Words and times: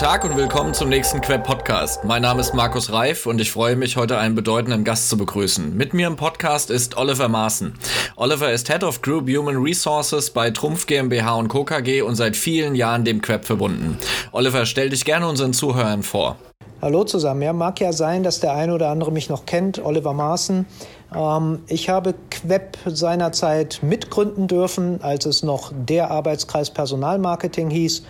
Tag 0.00 0.24
und 0.24 0.34
willkommen 0.34 0.72
zum 0.72 0.88
nächsten 0.88 1.20
Queb 1.20 1.44
Podcast. 1.44 2.04
Mein 2.04 2.22
Name 2.22 2.40
ist 2.40 2.54
Markus 2.54 2.90
Reif 2.90 3.26
und 3.26 3.38
ich 3.38 3.52
freue 3.52 3.76
mich, 3.76 3.98
heute 3.98 4.16
einen 4.16 4.34
bedeutenden 4.34 4.82
Gast 4.82 5.10
zu 5.10 5.18
begrüßen. 5.18 5.76
Mit 5.76 5.92
mir 5.92 6.06
im 6.06 6.16
Podcast 6.16 6.70
ist 6.70 6.96
Oliver 6.96 7.28
Maaßen. 7.28 7.74
Oliver 8.16 8.50
ist 8.50 8.72
Head 8.72 8.82
of 8.82 9.02
Group 9.02 9.28
Human 9.28 9.58
Resources 9.58 10.30
bei 10.30 10.50
Trumpf 10.52 10.86
GmbH 10.86 11.34
und 11.34 11.48
Co. 11.48 11.64
KG 11.64 12.00
und 12.00 12.14
seit 12.14 12.34
vielen 12.34 12.74
Jahren 12.76 13.04
dem 13.04 13.20
Queb 13.20 13.44
verbunden. 13.44 13.98
Oliver, 14.32 14.64
stell 14.64 14.88
dich 14.88 15.04
gerne 15.04 15.28
unseren 15.28 15.52
Zuhörern 15.52 16.02
vor. 16.02 16.36
Hallo 16.80 17.04
zusammen. 17.04 17.42
Ja, 17.42 17.52
mag 17.52 17.78
ja 17.78 17.92
sein, 17.92 18.22
dass 18.22 18.40
der 18.40 18.54
eine 18.54 18.72
oder 18.72 18.88
andere 18.88 19.12
mich 19.12 19.28
noch 19.28 19.44
kennt. 19.44 19.84
Oliver 19.84 20.14
Maaßen. 20.14 20.64
Ähm, 21.14 21.58
ich 21.66 21.90
habe 21.90 22.14
Queb 22.30 22.78
seinerzeit 22.86 23.80
mitgründen 23.82 24.48
dürfen, 24.48 25.00
als 25.02 25.26
es 25.26 25.42
noch 25.42 25.72
der 25.74 26.10
Arbeitskreis 26.10 26.70
Personalmarketing 26.70 27.68
hieß. 27.68 28.02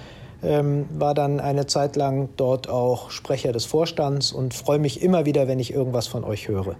Ähm, 0.43 0.87
war 0.91 1.15
dann 1.15 1.39
eine 1.41 1.67
Zeit 1.67 1.97
lang 1.97 2.31
dort 2.37 2.69
auch 2.69 3.11
Sprecher 3.11 3.53
des 3.53 3.67
Vorstands 3.67 4.33
und 4.33 4.55
freue 4.55 4.79
mich 4.79 5.03
immer 5.03 5.27
wieder, 5.27 5.49
wenn 5.49 5.59
ich 5.59 5.73
irgendwas 5.73 6.07
von 6.07 6.25
euch 6.25 6.49
höre. 6.49 6.77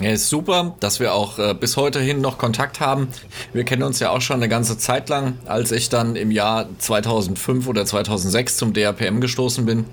Ja, 0.00 0.10
ist 0.10 0.28
super, 0.28 0.76
dass 0.80 1.00
wir 1.00 1.14
auch 1.14 1.38
äh, 1.38 1.54
bis 1.54 1.76
heute 1.76 2.00
hin 2.00 2.20
noch 2.20 2.36
Kontakt 2.36 2.80
haben. 2.80 3.08
Wir 3.54 3.64
kennen 3.64 3.82
uns 3.82 3.98
ja 3.98 4.10
auch 4.10 4.20
schon 4.20 4.36
eine 4.36 4.48
ganze 4.48 4.76
Zeit 4.76 5.08
lang, 5.08 5.38
als 5.46 5.72
ich 5.72 5.88
dann 5.88 6.16
im 6.16 6.30
Jahr 6.30 6.68
2005 6.78 7.66
oder 7.66 7.86
2006 7.86 8.58
zum 8.58 8.72
DAPM 8.74 9.20
gestoßen 9.20 9.64
bin. 9.64 9.86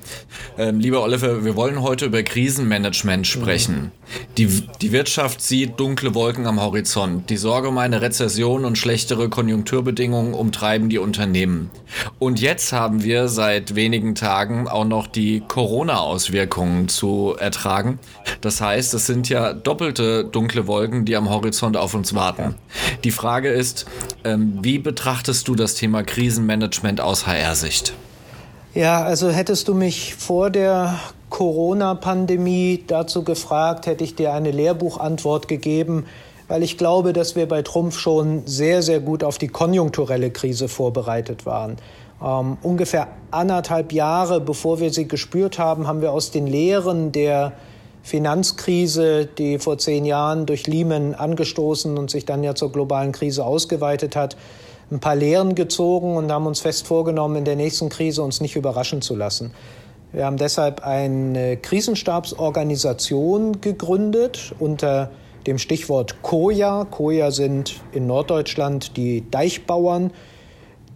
Ähm, 0.58 0.80
lieber 0.80 1.04
Oliver, 1.04 1.46
wir 1.46 1.56
wollen 1.56 1.82
heute 1.82 2.06
über 2.06 2.22
Krisenmanagement 2.22 3.26
sprechen. 3.28 3.76
Mhm. 3.76 3.92
Die, 4.38 4.64
die 4.82 4.92
Wirtschaft 4.92 5.42
sieht 5.42 5.80
dunkle 5.80 6.14
Wolken 6.14 6.48
am 6.48 6.62
Horizont. 6.62 7.30
Die 7.30 7.38
Sorge 7.38 7.70
um 7.70 7.78
eine 7.78 8.02
Rezession 8.02 8.66
und 8.66 8.78
schlechtere 8.78 9.30
Konjunkturbedingungen 9.30 10.34
umtreiben 10.34 10.90
die 10.90 10.98
Unternehmen. 10.98 11.72
Und 12.20 12.42
jetzt 12.42 12.74
haben 12.74 13.04
wir 13.04 13.30
seit 13.30 13.76
wenigen 13.76 14.16
Tagen 14.16 14.68
auch 14.68 14.86
noch 14.86 15.08
die 15.08 15.42
Corona-Auswirkungen 15.48 16.90
zu 16.90 17.36
ertragen. 17.40 18.00
Das 18.42 18.60
heißt, 18.60 18.94
es 18.94 19.06
sind 19.06 19.30
ja 19.30 19.54
doppelt 19.54 19.73
doppelte 19.74 20.24
dunkle 20.24 20.68
Wolken, 20.68 21.04
die 21.04 21.16
am 21.16 21.32
Horizont 21.32 21.78
auf 21.78 21.96
uns 21.96 22.14
warten. 22.14 22.54
Die 23.04 23.10
Frage 23.10 23.50
ist, 23.50 23.86
ähm, 24.24 24.60
wie 24.62 24.78
betrachtest 24.78 25.48
du 25.48 25.56
das 25.56 25.74
Thema 25.74 26.04
Krisenmanagement 26.04 27.02
aus 27.02 27.26
HR-Sicht? 27.26 27.96
Ja, 28.76 29.02
also 29.04 29.32
hättest 29.32 29.68
du 29.68 29.74
mich 29.74 30.14
vor 30.14 30.52
der 30.52 31.00
Corona-Pandemie 31.32 32.84
dazu 32.86 33.24
gefragt, 33.24 33.88
hätte 33.88 34.04
ich 34.04 34.14
dir 34.14 34.34
eine 34.34 34.52
Lehrbuchantwort 34.52 35.48
gegeben, 35.48 36.06
weil 36.48 36.62
ich 36.62 36.78
glaube, 36.78 37.12
dass 37.12 37.36
wir 37.36 37.48
bei 37.48 37.64
Trumpf 37.64 37.98
schon 37.98 38.44
sehr, 38.46 38.84
sehr 38.84 39.00
gut 39.00 39.24
auf 39.24 39.40
die 39.40 39.48
konjunkturelle 39.48 40.30
Krise 40.30 40.68
vorbereitet 40.68 41.48
waren. 41.48 41.78
Ähm, 42.24 42.58
ungefähr 42.62 43.08
anderthalb 43.32 43.92
Jahre 43.92 44.40
bevor 44.40 44.80
wir 44.80 44.94
sie 44.94 45.08
gespürt 45.08 45.58
haben, 45.58 45.88
haben 45.88 46.02
wir 46.02 46.12
aus 46.12 46.30
den 46.30 46.46
Lehren 46.46 47.12
der 47.12 47.54
Finanzkrise, 48.04 49.26
die 49.26 49.60
vor 49.60 49.78
zehn 49.78 50.06
Jahren 50.06 50.46
durch 50.46 50.68
Lehman 50.68 51.16
angestoßen 51.16 51.98
und 51.98 52.12
sich 52.12 52.26
dann 52.26 52.44
ja 52.44 52.54
zur 52.54 52.72
globalen 52.72 53.14
Krise 53.14 53.46
ausgeweitet 53.46 54.16
hat, 54.16 54.36
ein 54.92 55.00
paar 55.00 55.16
Lehren 55.16 55.56
gezogen 55.56 56.18
und 56.18 56.32
haben 56.32 56.46
uns 56.46 56.60
fest 56.60 56.86
vorgenommen, 56.86 57.38
in 57.38 57.46
der 57.46 57.56
nächsten 57.56 57.90
Krise 57.90 58.22
uns 58.22 58.42
nicht 58.42 58.58
überraschen 58.58 59.02
zu 59.02 59.16
lassen. 59.16 59.54
Wir 60.12 60.26
haben 60.26 60.38
deshalb 60.38 60.86
eine 60.86 61.58
Krisenstabsorganisation 61.58 63.62
gegründet 63.62 64.54
unter 64.60 65.10
dem 65.48 65.58
Stichwort 65.58 66.22
Koja. 66.22 66.86
Koja 66.86 67.32
sind 67.32 67.82
in 67.94 68.06
Norddeutschland 68.06 68.96
die 68.96 69.24
Deichbauern, 69.32 70.12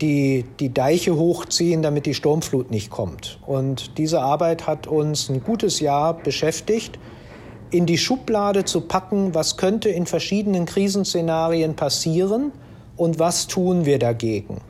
die 0.01 0.45
die 0.59 0.73
Deiche 0.73 1.15
hochziehen, 1.15 1.81
damit 1.81 2.05
die 2.05 2.13
Sturmflut 2.13 2.71
nicht 2.71 2.89
kommt. 2.89 3.39
Und 3.45 3.97
diese 3.97 4.21
Arbeit 4.21 4.67
hat 4.67 4.87
uns 4.87 5.29
ein 5.29 5.43
gutes 5.43 5.79
Jahr 5.79 6.13
beschäftigt, 6.13 6.99
in 7.71 7.85
die 7.85 7.97
Schublade 7.97 8.63
zu 8.63 8.81
packen, 8.81 9.33
was 9.35 9.57
könnte 9.57 9.89
in 9.89 10.05
verschiedenen 10.05 10.65
Krisenszenarien 10.65 11.75
passieren 11.75 12.51
und 12.95 13.19
was 13.19 13.47
tun 13.47 13.85
wir 13.85 13.99
dagegen. 13.99 14.61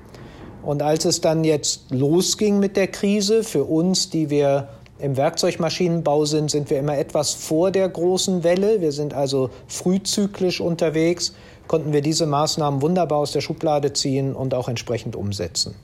Und 0.64 0.82
als 0.82 1.06
es 1.06 1.22
dann 1.22 1.44
jetzt 1.44 1.92
losging 1.92 2.60
mit 2.60 2.76
der 2.76 2.88
Krise, 2.88 3.44
für 3.44 3.64
uns, 3.64 4.10
die 4.10 4.30
wir 4.30 4.70
im 5.00 5.16
Werkzeugmaschinenbau 5.16 6.26
sind, 6.26 6.50
sind 6.50 6.70
wir 6.70 6.80
immer 6.80 6.98
etwas 6.98 7.34
vor 7.34 7.72
der 7.72 7.88
großen 7.88 8.44
Welle. 8.44 8.82
Wir 8.82 8.92
sind 8.92 9.14
also 9.14 9.50
frühzyklisch 9.68 10.60
unterwegs 10.60 11.34
konnten 11.68 11.94
wir 11.94 12.02
diese 12.02 12.26
Maßnahmen 12.26 12.82
wunderbar 12.82 13.20
aus 13.20 13.32
der 13.32 13.42
Schublade 13.42 13.94
ziehen 13.94 14.34
und 14.34 14.54
auch 14.54 14.68
entsprechend 14.68 15.16
umsetzen. 15.16 15.76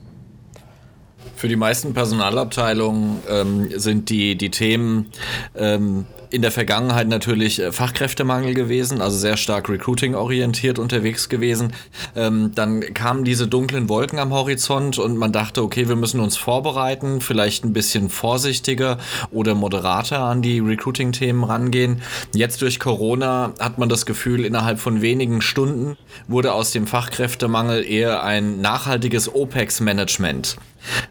Für 1.36 1.48
die 1.48 1.56
meisten 1.56 1.94
Personalabteilungen 1.94 3.18
ähm, 3.28 3.70
sind 3.78 4.08
die, 4.10 4.36
die 4.36 4.50
Themen 4.50 5.10
ähm, 5.56 6.06
in 6.34 6.42
der 6.42 6.50
Vergangenheit 6.50 7.06
natürlich 7.06 7.60
äh, 7.60 7.70
Fachkräftemangel 7.70 8.54
gewesen, 8.54 9.00
also 9.00 9.16
sehr 9.16 9.36
stark 9.36 9.68
recruiting-orientiert 9.68 10.80
unterwegs 10.80 11.28
gewesen. 11.28 11.72
Ähm, 12.16 12.50
dann 12.56 12.80
kamen 12.92 13.24
diese 13.24 13.46
dunklen 13.46 13.88
Wolken 13.88 14.18
am 14.18 14.32
Horizont 14.32 14.98
und 14.98 15.16
man 15.16 15.30
dachte, 15.30 15.62
okay, 15.62 15.88
wir 15.88 15.94
müssen 15.94 16.18
uns 16.18 16.36
vorbereiten, 16.36 17.20
vielleicht 17.20 17.64
ein 17.64 17.72
bisschen 17.72 18.08
vorsichtiger 18.08 18.98
oder 19.30 19.54
moderater 19.54 20.20
an 20.20 20.42
die 20.42 20.58
Recruiting-Themen 20.58 21.44
rangehen. 21.44 22.02
Jetzt 22.34 22.62
durch 22.62 22.80
Corona 22.80 23.52
hat 23.60 23.78
man 23.78 23.88
das 23.88 24.04
Gefühl, 24.04 24.44
innerhalb 24.44 24.80
von 24.80 25.02
wenigen 25.02 25.40
Stunden 25.40 25.96
wurde 26.26 26.52
aus 26.52 26.72
dem 26.72 26.88
Fachkräftemangel 26.88 27.84
eher 27.84 28.24
ein 28.24 28.60
nachhaltiges 28.60 29.32
OPEX-Management. 29.32 30.56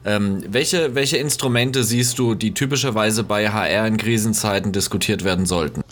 Ähm, 0.06 0.44
welche, 0.48 0.96
welche 0.96 1.18
Instrumente 1.18 1.84
siehst 1.84 2.20
du, 2.20 2.36
die 2.36 2.54
typischerweise 2.54 3.24
bei 3.24 3.50
HR 3.50 3.88
in 3.88 3.98
Krisenzeiten 3.98 4.72
diskutiert 4.72 5.24
werden 5.24 5.46
sollten? 5.46 5.84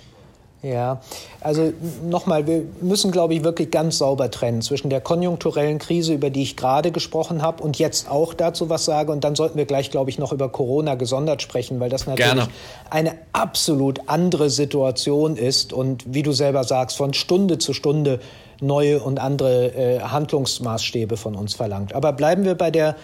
Ja, 0.63 1.01
also 1.39 1.73
nochmal, 2.07 2.45
wir 2.45 2.63
müssen, 2.81 3.11
glaube 3.11 3.33
ich, 3.33 3.43
wirklich 3.43 3.71
ganz 3.71 3.97
sauber 3.97 4.29
trennen 4.29 4.61
zwischen 4.61 4.91
der 4.91 5.01
konjunkturellen 5.01 5.79
Krise, 5.79 6.13
über 6.13 6.29
die 6.29 6.43
ich 6.43 6.55
gerade 6.55 6.91
gesprochen 6.91 7.41
habe, 7.41 7.63
und 7.63 7.79
jetzt 7.79 8.11
auch 8.11 8.35
dazu 8.35 8.69
was 8.69 8.85
sage. 8.85 9.11
Und 9.11 9.23
dann 9.23 9.35
sollten 9.35 9.57
wir 9.57 9.65
gleich, 9.65 9.89
glaube 9.89 10.11
ich, 10.11 10.19
noch 10.19 10.31
über 10.31 10.49
Corona 10.49 10.93
gesondert 10.95 11.41
sprechen, 11.41 11.79
weil 11.79 11.89
das 11.89 12.05
natürlich 12.05 12.33
Gerne. 12.33 12.47
eine 12.91 13.13
absolut 13.33 14.01
andere 14.05 14.51
Situation 14.51 15.35
ist 15.35 15.73
und, 15.73 16.13
wie 16.13 16.21
du 16.21 16.31
selber 16.31 16.63
sagst, 16.63 16.95
von 16.95 17.15
Stunde 17.15 17.57
zu 17.57 17.73
Stunde 17.73 18.19
neue 18.61 18.99
und 18.99 19.19
andere 19.19 19.73
äh, 19.73 19.99
Handlungsmaßstäbe 20.01 21.17
von 21.17 21.33
uns 21.33 21.55
verlangt. 21.55 21.95
Aber 21.95 22.13
bleiben 22.13 22.43
wir 22.45 22.53
bei 22.53 22.69
der 22.69 22.95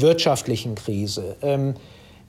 wirtschaftlichen 0.00 0.74
Krise. 0.74 1.36
Ähm, 1.42 1.74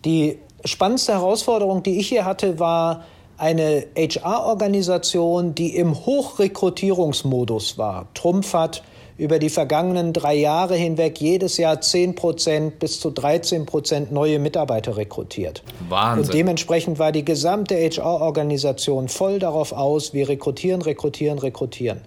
die 0.05 0.37
spannendste 0.65 1.13
Herausforderung, 1.13 1.83
die 1.83 1.99
ich 1.99 2.09
hier 2.09 2.25
hatte, 2.25 2.59
war 2.59 3.05
eine 3.37 3.85
HR-Organisation, 3.95 5.53
die 5.53 5.75
im 5.75 5.93
Hochrekrutierungsmodus 6.05 7.77
war. 7.77 8.07
Trumpf 8.13 8.53
hat 8.53 8.83
über 9.17 9.39
die 9.39 9.49
vergangenen 9.49 10.13
drei 10.13 10.35
Jahre 10.35 10.75
hinweg 10.75 11.19
jedes 11.19 11.57
Jahr 11.57 11.81
10 11.81 12.15
Prozent 12.15 12.79
bis 12.79 12.99
zu 12.99 13.09
13 13.09 13.65
Prozent 13.65 14.11
neue 14.11 14.37
Mitarbeiter 14.39 14.95
rekrutiert. 14.95 15.63
Wahnsinn. 15.89 16.25
Und 16.25 16.33
dementsprechend 16.33 16.99
war 16.99 17.11
die 17.11 17.25
gesamte 17.25 17.75
HR-Organisation 17.75 19.07
voll 19.07 19.39
darauf 19.39 19.71
aus, 19.71 20.13
wir 20.13 20.29
rekrutieren, 20.29 20.81
rekrutieren, 20.81 21.39
rekrutieren. 21.39 22.01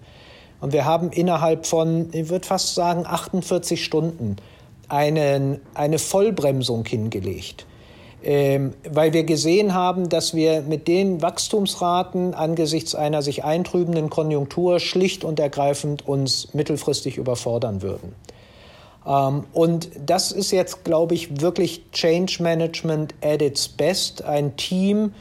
Und 0.61 0.73
wir 0.73 0.85
haben 0.85 1.11
innerhalb 1.11 1.67
von, 1.67 2.11
ich 2.13 2.29
würde 2.29 2.47
fast 2.47 2.75
sagen, 2.75 3.05
48 3.07 3.83
Stunden 3.83 4.37
einen, 4.91 5.61
eine 5.75 5.99
Vollbremsung 5.99 6.85
hingelegt. 6.85 7.67
Ähm, 8.23 8.75
weil 8.87 9.15
wir 9.15 9.25
gesehen 9.25 9.73
haben, 9.73 10.11
dass 10.11 10.35
wir 10.35 10.61
mit 10.61 10.89
den 10.89 11.23
Wachstumsraten 11.23 12.35
angesichts 12.35 12.95
einer 12.95 13.23
sich 13.23 13.45
eintrübenden 13.45 14.11
Konjunktur 14.11 14.79
schlicht 14.79 15.25
und 15.25 15.41
ergreifend 15.41 16.07
uns 16.07 16.53
mittelfristig 16.53 17.17
überfordern 17.17 17.81
würden. 17.81 18.15
Ähm, 19.07 19.45
und 19.55 19.89
das 20.05 20.33
ist 20.33 20.51
jetzt, 20.51 20.85
glaube 20.85 21.15
ich, 21.15 21.41
wirklich 21.41 21.91
Change 21.93 22.43
Management 22.43 23.15
at 23.23 23.41
its 23.41 23.69
best. 23.69 24.23
Ein 24.23 24.55
Team, 24.57 25.15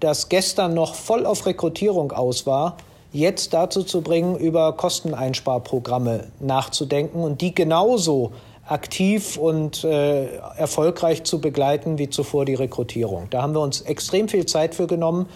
das 0.00 0.28
gestern 0.28 0.74
noch 0.74 0.94
voll 0.94 1.24
auf 1.24 1.46
Rekrutierung 1.46 2.12
aus 2.12 2.46
war, 2.46 2.76
jetzt 3.12 3.54
dazu 3.54 3.82
zu 3.82 4.02
bringen, 4.02 4.36
über 4.36 4.72
Kosteneinsparprogramme 4.74 6.28
nachzudenken 6.40 7.22
und 7.22 7.40
die 7.40 7.54
genauso 7.54 8.32
aktiv 8.66 9.36
und 9.36 9.84
äh, 9.84 10.36
erfolgreich 10.56 11.24
zu 11.24 11.40
begleiten 11.40 11.98
wie 11.98 12.08
zuvor 12.08 12.44
die 12.44 12.54
Rekrutierung. 12.54 13.28
Da 13.30 13.42
haben 13.42 13.54
wir 13.54 13.60
uns 13.60 13.80
extrem 13.82 14.28
viel 14.28 14.46
Zeit 14.46 14.74
für 14.74 14.86
genommen, 14.86 15.26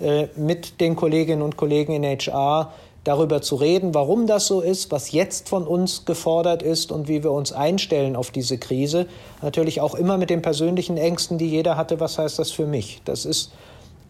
äh, 0.00 0.26
mit 0.36 0.80
den 0.80 0.96
Kolleginnen 0.96 1.42
und 1.42 1.56
Kollegen 1.56 1.92
in 1.92 2.04
HR 2.04 2.72
darüber 3.04 3.42
zu 3.42 3.56
reden, 3.56 3.94
warum 3.94 4.26
das 4.26 4.46
so 4.46 4.60
ist, 4.60 4.90
was 4.90 5.12
jetzt 5.12 5.48
von 5.48 5.66
uns 5.66 6.04
gefordert 6.04 6.62
ist 6.62 6.90
und 6.90 7.06
wie 7.06 7.22
wir 7.22 7.32
uns 7.32 7.52
einstellen 7.52 8.16
auf 8.16 8.30
diese 8.30 8.58
Krise. 8.58 9.06
Natürlich 9.42 9.80
auch 9.80 9.94
immer 9.94 10.16
mit 10.16 10.30
den 10.30 10.42
persönlichen 10.42 10.96
Ängsten, 10.96 11.38
die 11.38 11.48
jeder 11.48 11.76
hatte, 11.76 12.00
was 12.00 12.18
heißt 12.18 12.38
das 12.38 12.50
für 12.50 12.66
mich? 12.66 13.02
Das 13.04 13.26
ist, 13.26 13.52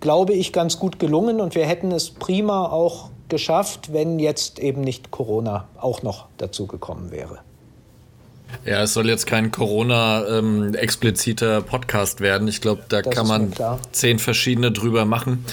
glaube 0.00 0.32
ich, 0.32 0.53
ganz 0.53 0.79
gut 0.79 0.99
gelungen 0.99 1.41
und 1.41 1.55
wir 1.55 1.67
hätten 1.67 1.91
es 1.91 2.11
prima 2.11 2.69
auch 2.71 3.11
geschafft, 3.29 3.93
wenn 3.93 4.19
jetzt 4.19 4.59
eben 4.61 4.81
nicht 4.81 5.11
Corona 5.11 5.67
auch 5.81 6.03
noch 6.03 6.26
dazu 6.38 6.67
gekommen 6.67 7.11
wäre. 7.11 7.41
Ja, 8.64 8.82
es 8.82 8.94
soll 8.94 9.08
jetzt 9.08 9.26
kein 9.26 9.50
Corona-expliziter 9.50 11.58
ähm, 11.58 11.64
Podcast 11.64 12.20
werden. 12.20 12.48
Ich 12.48 12.60
glaube, 12.60 12.82
da 12.88 13.02
das 13.02 13.14
kann 13.14 13.26
man 13.26 13.52
zehn 13.92 14.18
verschiedene 14.18 14.72
drüber 14.72 15.04
machen, 15.04 15.44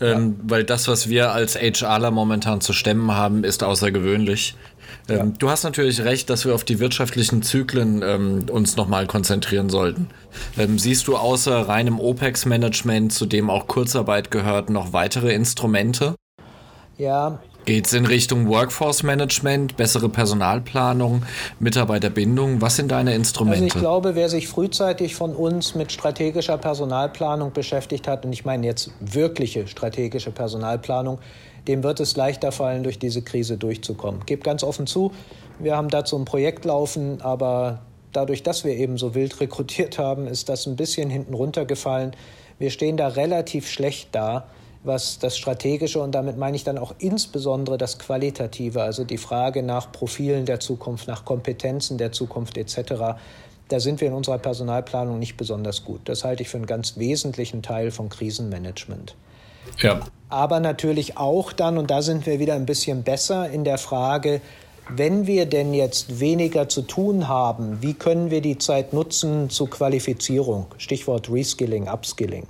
ähm, 0.00 0.36
ja. 0.38 0.50
weil 0.50 0.64
das, 0.64 0.88
was 0.88 1.08
wir 1.08 1.32
als 1.32 1.56
HRler 1.56 2.10
momentan 2.10 2.60
zu 2.60 2.72
stemmen 2.72 3.12
haben, 3.12 3.44
ist 3.44 3.62
außergewöhnlich. 3.62 4.56
Ähm, 5.08 5.16
ja. 5.16 5.24
Du 5.38 5.50
hast 5.50 5.64
natürlich 5.64 6.02
recht, 6.02 6.30
dass 6.30 6.44
wir 6.44 6.54
auf 6.54 6.64
die 6.64 6.80
wirtschaftlichen 6.80 7.42
Zyklen 7.42 8.02
ähm, 8.02 8.46
uns 8.50 8.76
nochmal 8.76 9.06
konzentrieren 9.06 9.70
sollten. 9.70 10.08
Ähm, 10.56 10.78
siehst 10.78 11.08
du 11.08 11.16
außer 11.16 11.68
reinem 11.68 12.00
OPEX-Management, 12.00 13.12
zu 13.12 13.26
dem 13.26 13.50
auch 13.50 13.66
Kurzarbeit 13.66 14.30
gehört, 14.30 14.70
noch 14.70 14.92
weitere 14.92 15.32
Instrumente? 15.32 16.14
Ja, 16.96 17.40
Geht 17.68 17.86
es 17.86 17.92
in 17.92 18.06
Richtung 18.06 18.48
Workforce 18.48 19.02
Management, 19.02 19.76
bessere 19.76 20.08
Personalplanung, 20.08 21.26
Mitarbeiterbindung? 21.60 22.62
Was 22.62 22.76
sind 22.76 22.90
deine 22.90 23.14
Instrumente? 23.14 23.62
Also 23.62 23.66
ich 23.66 23.74
glaube, 23.74 24.14
wer 24.14 24.30
sich 24.30 24.48
frühzeitig 24.48 25.14
von 25.14 25.36
uns 25.36 25.74
mit 25.74 25.92
strategischer 25.92 26.56
Personalplanung 26.56 27.52
beschäftigt 27.52 28.08
hat, 28.08 28.24
und 28.24 28.32
ich 28.32 28.46
meine 28.46 28.66
jetzt 28.66 28.90
wirkliche 29.00 29.66
strategische 29.66 30.30
Personalplanung, 30.30 31.18
dem 31.66 31.82
wird 31.82 32.00
es 32.00 32.16
leichter 32.16 32.52
fallen, 32.52 32.84
durch 32.84 32.98
diese 32.98 33.20
Krise 33.20 33.58
durchzukommen. 33.58 34.22
Gebe 34.24 34.40
ganz 34.40 34.64
offen 34.64 34.86
zu, 34.86 35.12
wir 35.58 35.76
haben 35.76 35.90
dazu 35.90 36.16
ein 36.16 36.24
Projekt 36.24 36.64
laufen, 36.64 37.20
aber 37.20 37.80
dadurch, 38.14 38.42
dass 38.42 38.64
wir 38.64 38.72
eben 38.76 38.96
so 38.96 39.14
wild 39.14 39.38
rekrutiert 39.42 39.98
haben, 39.98 40.26
ist 40.26 40.48
das 40.48 40.64
ein 40.64 40.76
bisschen 40.76 41.10
hinten 41.10 41.34
runtergefallen. 41.34 42.12
Wir 42.58 42.70
stehen 42.70 42.96
da 42.96 43.08
relativ 43.08 43.68
schlecht 43.68 44.08
da 44.12 44.46
was 44.88 45.20
das 45.20 45.38
Strategische 45.38 46.00
und 46.00 46.12
damit 46.12 46.36
meine 46.36 46.56
ich 46.56 46.64
dann 46.64 46.78
auch 46.78 46.94
insbesondere 46.98 47.78
das 47.78 48.00
Qualitative, 48.00 48.82
also 48.82 49.04
die 49.04 49.18
Frage 49.18 49.62
nach 49.62 49.92
Profilen 49.92 50.46
der 50.46 50.58
Zukunft, 50.58 51.06
nach 51.06 51.24
Kompetenzen 51.24 51.98
der 51.98 52.10
Zukunft 52.10 52.58
etc. 52.58 53.16
Da 53.68 53.78
sind 53.78 54.00
wir 54.00 54.08
in 54.08 54.14
unserer 54.14 54.38
Personalplanung 54.38 55.20
nicht 55.20 55.36
besonders 55.36 55.84
gut. 55.84 56.00
Das 56.06 56.24
halte 56.24 56.42
ich 56.42 56.48
für 56.48 56.56
einen 56.56 56.66
ganz 56.66 56.96
wesentlichen 56.96 57.62
Teil 57.62 57.92
von 57.92 58.08
Krisenmanagement. 58.08 59.14
Ja. 59.78 60.00
Aber 60.28 60.58
natürlich 60.58 61.16
auch 61.16 61.52
dann, 61.52 61.78
und 61.78 61.90
da 61.90 62.02
sind 62.02 62.26
wir 62.26 62.40
wieder 62.40 62.54
ein 62.54 62.66
bisschen 62.66 63.04
besser 63.04 63.48
in 63.48 63.64
der 63.64 63.78
Frage, 63.78 64.40
wenn 64.90 65.26
wir 65.26 65.46
denn 65.46 65.74
jetzt 65.74 66.18
weniger 66.18 66.68
zu 66.68 66.82
tun 66.82 67.28
haben, 67.28 67.82
wie 67.82 67.94
können 67.94 68.30
wir 68.30 68.40
die 68.40 68.56
Zeit 68.56 68.94
nutzen 68.94 69.50
zur 69.50 69.68
Qualifizierung? 69.68 70.66
Stichwort 70.78 71.30
Reskilling, 71.30 71.88
Upskilling. 71.88 72.46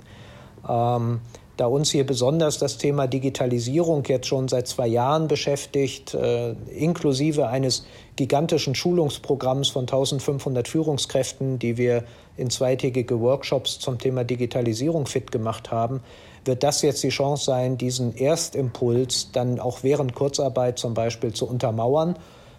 Ähm, 0.67 1.19
da 1.59 1.67
uns 1.67 1.91
hier 1.91 2.05
besonders 2.05 2.57
das 2.57 2.77
Thema 2.77 3.05
Digitalisierung 3.05 4.03
jetzt 4.07 4.27
schon 4.27 4.47
seit 4.47 4.67
zwei 4.67 4.87
Jahren 4.87 5.27
beschäftigt, 5.27 6.13
äh, 6.13 6.51
inklusive 6.69 7.47
eines 7.47 7.85
gigantischen 8.15 8.75
Schulungsprogramms 8.75 9.67
von 9.67 9.81
1500 9.81 10.69
Führungskräften, 10.69 11.59
die 11.59 11.77
wir 11.77 12.05
in 12.37 12.49
zweitägige 12.49 13.19
Workshops 13.19 13.79
zum 13.79 13.97
Thema 13.97 14.23
Digitalisierung 14.23 15.05
fit 15.05 15.33
gemacht 15.33 15.69
haben, 15.69 16.01
wird 16.45 16.63
das 16.63 16.81
jetzt 16.81 17.03
die 17.03 17.09
Chance 17.09 17.43
sein, 17.43 17.77
diesen 17.77 18.15
Erstimpuls 18.15 19.31
dann 19.33 19.59
auch 19.59 19.83
während 19.83 20.15
Kurzarbeit 20.15 20.79
zum 20.79 20.93
Beispiel 20.93 21.33
zu 21.33 21.45
untermauern 21.45 22.15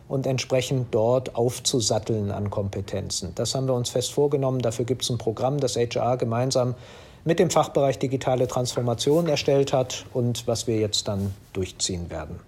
und 0.08 0.26
entsprechend 0.26 0.94
dort 0.94 1.36
aufzusatteln 1.36 2.30
an 2.32 2.50
Kompetenzen. 2.50 3.32
Das 3.34 3.54
haben 3.54 3.66
wir 3.66 3.74
uns 3.74 3.88
fest 3.88 4.12
vorgenommen. 4.12 4.58
Dafür 4.60 4.84
gibt 4.84 5.04
es 5.04 5.10
ein 5.10 5.16
Programm, 5.16 5.58
das 5.58 5.76
HR 5.76 6.18
gemeinsam 6.18 6.74
mit 7.24 7.38
dem 7.38 7.50
Fachbereich 7.50 7.98
digitale 7.98 8.48
Transformation 8.48 9.28
erstellt 9.28 9.72
hat 9.72 10.04
und 10.12 10.46
was 10.46 10.66
wir 10.66 10.78
jetzt 10.78 11.08
dann 11.08 11.34
durchziehen 11.52 12.10
werden. 12.10 12.40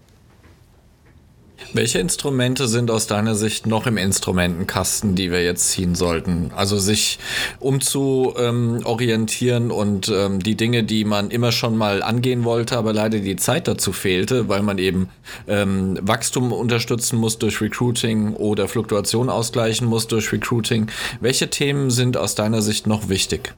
Welche 1.74 2.00
Instrumente 2.00 2.68
sind 2.68 2.90
aus 2.90 3.06
deiner 3.06 3.34
Sicht 3.34 3.66
noch 3.66 3.86
im 3.86 3.96
Instrumentenkasten, 3.96 5.14
die 5.14 5.30
wir 5.30 5.42
jetzt 5.42 5.70
ziehen 5.70 5.94
sollten? 5.94 6.50
Also 6.54 6.78
sich 6.78 7.18
umzuorientieren 7.60 9.64
ähm, 9.64 9.70
und 9.70 10.08
ähm, 10.08 10.40
die 10.40 10.56
Dinge, 10.56 10.84
die 10.84 11.04
man 11.04 11.30
immer 11.30 11.52
schon 11.52 11.76
mal 11.76 12.02
angehen 12.02 12.44
wollte, 12.44 12.76
aber 12.76 12.92
leider 12.92 13.20
die 13.20 13.36
Zeit 13.36 13.68
dazu 13.68 13.92
fehlte, 13.92 14.48
weil 14.48 14.62
man 14.62 14.78
eben 14.78 15.08
ähm, 15.48 15.98
Wachstum 16.02 16.52
unterstützen 16.52 17.18
muss 17.18 17.38
durch 17.38 17.60
Recruiting 17.60 18.34
oder 18.34 18.68
Fluktuation 18.68 19.30
ausgleichen 19.30 19.86
muss 19.86 20.08
durch 20.08 20.32
Recruiting. 20.32 20.88
Welche 21.20 21.48
Themen 21.48 21.90
sind 21.90 22.16
aus 22.16 22.34
deiner 22.34 22.60
Sicht 22.60 22.86
noch 22.86 23.08
wichtig? 23.08 23.54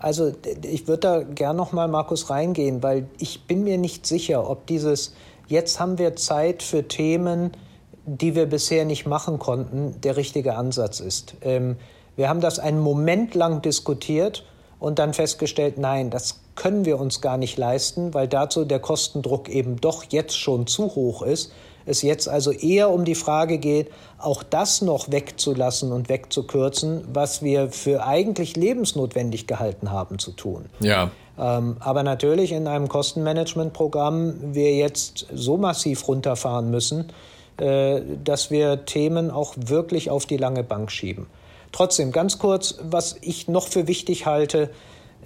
Also 0.00 0.32
ich 0.62 0.88
würde 0.88 1.00
da 1.00 1.22
gern 1.22 1.56
noch 1.56 1.72
mal 1.72 1.86
Markus 1.86 2.30
reingehen, 2.30 2.82
weil 2.82 3.06
ich 3.18 3.46
bin 3.46 3.62
mir 3.62 3.78
nicht 3.78 4.06
sicher, 4.06 4.48
ob 4.48 4.66
dieses 4.66 5.14
jetzt 5.46 5.78
haben 5.78 5.98
wir 5.98 6.16
Zeit 6.16 6.62
für 6.62 6.88
Themen, 6.88 7.52
die 8.06 8.34
wir 8.34 8.46
bisher 8.46 8.86
nicht 8.86 9.06
machen 9.06 9.38
konnten, 9.38 10.00
der 10.00 10.16
richtige 10.16 10.56
Ansatz 10.56 11.00
ist. 11.00 11.34
Ähm, 11.42 11.76
wir 12.16 12.28
haben 12.28 12.40
das 12.40 12.58
einen 12.58 12.80
Moment 12.80 13.34
lang 13.34 13.60
diskutiert 13.60 14.44
und 14.78 14.98
dann 14.98 15.12
festgestellt, 15.12 15.76
nein, 15.76 16.08
das 16.08 16.40
können 16.56 16.86
wir 16.86 16.98
uns 16.98 17.20
gar 17.20 17.36
nicht 17.36 17.58
leisten, 17.58 18.14
weil 18.14 18.26
dazu 18.26 18.64
der 18.64 18.80
Kostendruck 18.80 19.48
eben 19.50 19.80
doch 19.80 20.04
jetzt 20.08 20.38
schon 20.38 20.66
zu 20.66 20.94
hoch 20.94 21.22
ist 21.22 21.52
es 21.90 22.02
jetzt 22.02 22.28
also 22.28 22.52
eher 22.52 22.90
um 22.90 23.04
die 23.04 23.14
Frage 23.14 23.58
geht, 23.58 23.90
auch 24.18 24.42
das 24.42 24.82
noch 24.82 25.10
wegzulassen 25.10 25.92
und 25.92 26.08
wegzukürzen, 26.08 27.04
was 27.12 27.42
wir 27.42 27.70
für 27.70 28.06
eigentlich 28.06 28.56
lebensnotwendig 28.56 29.46
gehalten 29.46 29.90
haben 29.90 30.18
zu 30.18 30.32
tun. 30.32 30.66
Ja. 30.80 31.10
Ähm, 31.38 31.76
aber 31.80 32.02
natürlich 32.02 32.52
in 32.52 32.66
einem 32.66 32.88
Kostenmanagementprogramm 32.88 34.54
wir 34.54 34.74
jetzt 34.74 35.26
so 35.32 35.56
massiv 35.56 36.06
runterfahren 36.06 36.70
müssen, 36.70 37.12
äh, 37.58 38.00
dass 38.22 38.50
wir 38.50 38.84
Themen 38.84 39.30
auch 39.30 39.54
wirklich 39.56 40.10
auf 40.10 40.26
die 40.26 40.36
lange 40.36 40.62
Bank 40.62 40.90
schieben. 40.90 41.26
Trotzdem, 41.72 42.10
ganz 42.12 42.38
kurz, 42.38 42.76
was 42.82 43.16
ich 43.20 43.48
noch 43.48 43.68
für 43.68 43.86
wichtig 43.86 44.26
halte, 44.26 44.70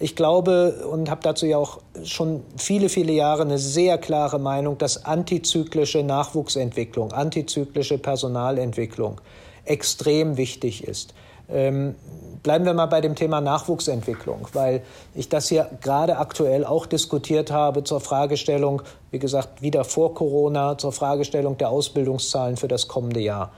ich 0.00 0.17
glaube 0.17 0.87
und 0.91 1.08
habe 1.08 1.20
dazu 1.23 1.46
ja 1.46 1.56
auch 1.58 1.79
schon 2.02 2.43
viele, 2.56 2.88
viele 2.88 3.12
Jahre 3.12 3.43
eine 3.43 3.58
sehr 3.58 3.96
klare 3.99 4.38
Meinung, 4.38 4.76
dass 4.76 5.05
antizyklische 5.05 6.02
Nachwuchsentwicklung, 6.02 7.12
antizyklische 7.12 7.99
Personalentwicklung 7.99 9.20
extrem 9.64 10.37
wichtig 10.37 10.85
ist. 10.85 11.14
Ähm, 11.49 11.94
bleiben 12.43 12.64
wir 12.64 12.75
mal 12.75 12.87
bei 12.87 13.00
dem 13.00 13.14
Thema 13.14 13.41
Nachwuchsentwicklung, 13.41 14.49
weil 14.52 14.82
ich 15.14 15.29
das 15.29 15.49
hier 15.49 15.69
gerade 15.81 16.17
aktuell 16.19 16.64
auch 16.64 16.87
diskutiert 16.87 17.50
habe 17.50 17.85
zur 17.85 18.00
Fragestellung, 18.00 18.82
wie 19.10 19.19
gesagt, 19.19 19.63
wieder 19.63 19.84
vor 19.84 20.15
Corona, 20.15 20.77
zur 20.77 20.93
Fragestellung 20.93 21.56
der 21.58 21.70
Ausbildungszahlen 21.70 22.56
für 22.56 22.69
das 22.69 22.89
kommende 22.89 23.20
Jahr. 23.20 23.53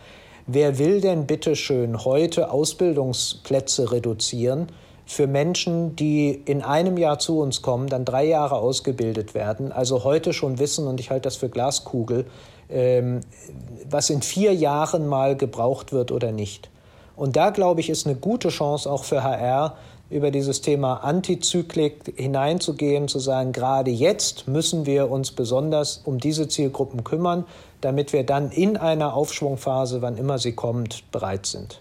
Wer 0.47 0.79
will 0.79 1.01
denn 1.01 1.27
bitte 1.27 1.57
schön 1.57 2.05
heute 2.05 2.51
Ausbildungsplätze 2.51 3.91
reduzieren? 3.91 4.69
Für 5.07 5.29
Menschen, 5.29 5.95
die 5.95 6.31
in 6.45 6.63
einem 6.63 6.99
Jahr 6.99 7.21
zu 7.21 7.39
uns 7.41 7.63
kommen, 7.63 7.87
dann 7.89 8.05
drei 8.05 8.25
Jahre 8.25 8.57
ausgebildet 8.57 9.35
werden, 9.35 9.71
also 9.71 10.03
heute 10.03 10.33
schon 10.33 10.59
wissen, 10.59 10.87
und 10.89 10.99
ich 10.99 11.11
halte 11.11 11.23
das 11.23 11.37
für 11.37 11.49
Glaskugel, 11.49 12.27
ähm, 12.69 13.21
was 13.89 14.11
in 14.11 14.21
vier 14.21 14.53
Jahren 14.53 15.07
mal 15.07 15.37
gebraucht 15.37 15.93
wird 15.93 16.11
oder 16.11 16.33
nicht. 16.33 16.71
Und 17.15 17.37
da, 17.37 17.51
glaube 17.51 17.81
ich, 17.81 17.89
ist 17.89 18.07
eine 18.07 18.17
gute 18.17 18.49
Chance 18.49 18.91
auch 18.91 19.05
für 19.05 19.23
HR, 19.23 19.77
über 20.11 20.31
dieses 20.31 20.61
Thema 20.61 21.05
Antizyklik 21.05 22.15
hineinzugehen, 22.17 23.09
zu 23.09 23.19
sagen, 23.19 23.53
gerade 23.53 23.91
jetzt 23.91 24.47
müssen 24.47 24.87
wir 24.87 25.11
uns 25.11 25.33
besonders 25.33 26.03
um 26.05 26.19
diese 26.19 26.49
Zielgruppen 26.49 27.03
kümmern, 27.03 27.45
damit 27.81 28.13
wir 28.13 28.25
dann 28.25 28.51
in 28.51 28.77
einer 28.77 29.15
Aufschwungphase, 29.15 30.03
wann 30.03 30.17
immer 30.17 30.39
sie 30.39 30.53
kommt, 30.53 31.11
bereit 31.11 31.47
sind. 31.47 31.81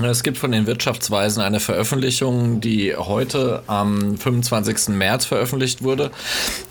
Es 0.00 0.22
gibt 0.22 0.38
von 0.38 0.52
den 0.52 0.66
Wirtschaftsweisen 0.66 1.42
eine 1.42 1.58
Veröffentlichung, 1.58 2.60
die 2.60 2.94
heute 2.94 3.64
am 3.66 4.16
25. 4.16 4.90
März 4.90 5.24
veröffentlicht 5.24 5.82
wurde, 5.82 6.12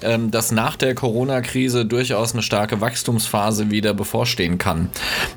ähm, 0.01 0.31
dass 0.31 0.51
nach 0.51 0.77
der 0.77 0.95
Corona-Krise 0.95 1.85
durchaus 1.85 2.31
eine 2.33 2.41
starke 2.41 2.79
Wachstumsphase 2.79 3.69
wieder 3.69 3.93
bevorstehen 3.93 4.57
kann. 4.57 4.89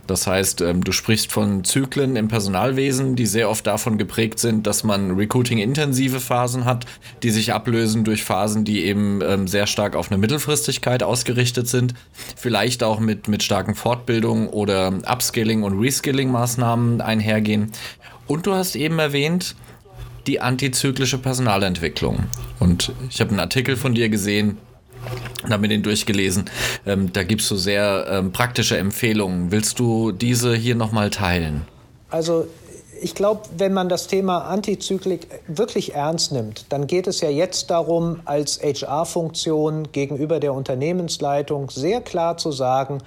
Das 0.07 0.29
heißt, 0.29 0.61
ähm, 0.61 0.85
du 0.85 0.93
sprichst 0.93 1.33
von 1.33 1.65
Zyklen 1.65 2.15
im 2.15 2.29
Personalwesen, 2.29 3.17
die 3.17 3.27
sehr 3.27 3.51
oft 3.51 3.67
davon 3.67 3.99
geprägt 3.99 4.39
sind, 4.39 4.69
dass 4.69 4.85
man 4.85 5.17
Recruiting-intensive 5.17 6.21
Phasen 6.21 6.65
hat, 6.65 6.87
die 7.25 7.31
sich 7.31 7.53
ablösen 7.53 8.05
durch 8.05 8.23
Phasen, 8.23 8.65
die 8.65 8.85
eben 8.85 9.21
ähm, 9.21 9.49
sehr 9.49 9.67
stark 9.67 9.97
auf 9.97 10.13
eine 10.13 10.19
Mittelfristigkeit 10.19 11.03
ausgerichtet 11.03 11.69
sind. 11.69 11.95
Vielleicht 12.37 12.85
auch 12.85 13.01
mit, 13.01 13.27
mit 13.27 13.43
starken 13.43 13.75
Fortbildungen 13.75 14.49
oder 14.49 14.93
Upskilling- 15.07 15.63
und 15.65 15.81
Reskilling-Maßnahmen 15.81 17.01
einhergehen 17.01 17.60
gehen. 17.61 17.73
Und 18.27 18.47
du 18.47 18.55
hast 18.55 18.77
eben 18.77 18.99
erwähnt, 18.99 19.55
die 20.27 20.41
antizyklische 20.41 21.19
Personalentwicklung. 21.19 22.25
Und 22.59 22.93
ich 23.09 23.21
habe 23.21 23.31
einen 23.31 23.41
Artikel 23.41 23.77
von 23.77 23.95
dir 23.95 24.09
gesehen 24.09 24.59
und 25.43 25.51
habe 25.51 25.63
mir 25.63 25.69
den 25.69 25.83
durchgelesen. 25.83 26.45
Ähm, 26.87 27.13
da 27.13 27.23
gibst 27.23 27.51
du 27.51 27.57
sehr 27.57 28.07
ähm, 28.09 28.33
praktische 28.33 28.77
Empfehlungen. 28.77 29.51
Willst 29.51 29.79
du 29.79 30.13
diese 30.13 30.55
hier 30.55 30.75
nochmal 30.75 31.11
teilen? 31.11 31.63
Also 32.11 32.47
ich 33.01 33.15
glaube, 33.15 33.43
wenn 33.57 33.73
man 33.73 33.89
das 33.89 34.09
Thema 34.09 34.45
Antizyklik 34.45 35.27
wirklich 35.49 35.95
ernst 35.95 36.33
nimmt, 36.33 36.67
dann 36.69 36.87
geht 36.87 37.07
es 37.07 37.23
ja 37.23 37.31
jetzt 37.31 37.71
darum, 37.71 38.21
als 38.27 38.61
HR-Funktion 38.63 39.91
gegenüber 39.91 40.39
der 40.39 40.53
Unternehmensleitung 40.53 41.71
sehr 41.71 42.03
klar 42.03 42.37
zu 42.37 42.53
sagen, 42.53 42.99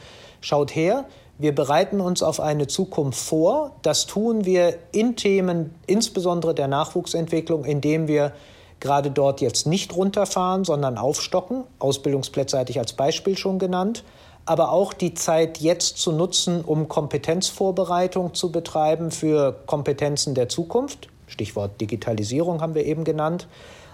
schaut 0.42 0.76
her, 0.76 1.06
Wir 1.40 1.54
bereiten 1.54 2.00
uns 2.00 2.22
auf 2.22 2.40
eine 2.40 2.68
Zukunft 2.68 3.20
vor. 3.20 3.72
Das 3.82 4.06
tun 4.06 4.46
wir 4.46 4.76
in 4.92 5.16
Themen, 5.16 5.74
insbesondere 5.88 6.54
der 6.54 6.68
Nachwuchsentwicklung, 6.68 7.66
indem 7.66 8.08
wir 8.08 8.34
gerade 8.80 9.10
dort 9.10 9.42
jetzt 9.42 9.66
nicht 9.66 9.96
runterfahren, 9.96 10.64
sondern 10.64 10.98
aufstocken. 10.98 11.64
Ausbildungsplätze 11.80 12.60
hatte 12.60 12.72
ich 12.72 12.80
als 12.80 12.94
Beispiel 12.94 13.38
schon 13.38 13.58
genannt. 13.58 14.04
Aber 14.46 14.72
auch 14.72 14.94
die 14.94 15.14
Zeit 15.14 15.60
jetzt 15.60 15.98
zu 15.98 16.12
nutzen, 16.12 16.64
um 16.64 16.90
Kompetenzvorbereitung 16.90 18.34
zu 18.34 18.52
betreiben 18.52 19.10
für 19.10 19.54
Kompetenzen 19.66 20.36
der 20.36 20.50
Zukunft. 20.50 21.08
Stichwort 21.28 21.80
Digitalisierung 21.80 22.62
haben 22.62 22.76
wir 22.76 22.86
eben 22.86 23.06
genannt 23.06 23.48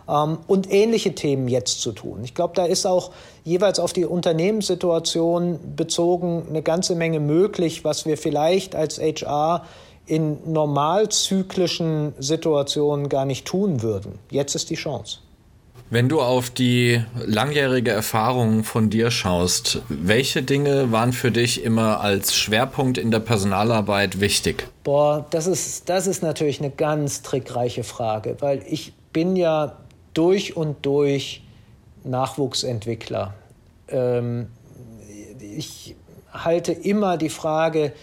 ähm, 0.10 0.40
und 0.48 0.72
ähnliche 0.72 1.14
Themen 1.14 1.48
jetzt 1.48 1.82
zu 1.82 1.92
tun. 1.92 2.22
Ich 2.24 2.34
glaube, 2.34 2.54
da 2.56 2.66
ist 2.66 2.86
auch 2.86 3.12
jeweils 3.44 3.80
auf 3.80 3.94
die 3.94 4.06
Unternehmenssituation 4.06 5.60
bezogen 5.76 6.46
eine 6.50 6.62
ganze 6.62 6.96
Menge 6.96 7.20
möglich, 7.20 7.84
was 7.84 8.06
wir 8.06 8.18
vielleicht 8.18 8.76
als 8.76 9.00
HR 9.00 9.66
in 10.06 10.38
normalzyklischen 10.52 12.14
Situationen 12.18 13.10
gar 13.10 13.26
nicht 13.26 13.46
tun 13.46 13.84
würden. 13.84 14.18
Jetzt 14.32 14.56
ist 14.56 14.72
die 14.72 14.76
Chance. 14.76 15.20
Wenn 15.92 16.08
du 16.08 16.22
auf 16.22 16.52
die 16.52 17.04
langjährige 17.16 17.90
Erfahrung 17.90 18.64
von 18.64 18.92
dir 18.92 19.10
schaust, 19.10 19.82
welche 19.90 20.44
Dinge 20.44 20.92
waren 20.92 21.14
für 21.14 21.32
dich 21.32 21.64
immer 21.64 22.02
als 22.02 22.36
Schwerpunkt 22.36 23.00
in 23.00 23.10
der 23.10 23.20
Personalarbeit 23.20 24.20
wichtig? 24.20 24.68
Boah, 24.84 25.26
das 25.32 25.48
ist, 25.48 25.90
das 25.90 26.06
ist 26.06 26.22
natürlich 26.22 26.60
eine 26.60 26.70
ganz 26.70 27.24
trickreiche 27.24 27.84
Frage, 27.84 28.36
weil 28.40 28.64
ich 28.68 28.94
bin 29.14 29.36
ja 29.36 29.78
durch 30.14 30.56
und 30.56 30.86
durch 30.86 31.44
Nachwuchsentwickler. 32.04 33.34
Ähm, 33.88 34.48
ich 35.40 35.96
halte 36.32 36.72
immer 36.72 37.18
die 37.18 37.30
Frage, 37.30 37.94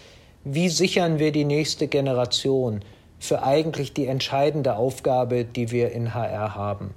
wie 0.45 0.69
sichern 0.69 1.19
wir 1.19 1.33
die 1.33 1.45
nächste 1.45 1.89
Generation 1.89 2.83
für 3.19 3.43
eigentlich 3.43 3.93
die 3.93 4.07
entscheidende 4.07 4.77
Aufgabe, 4.77 5.45
die 5.45 5.71
wir 5.71 5.93
in 5.93 6.15
HR 6.15 6.55
haben. 6.55 6.95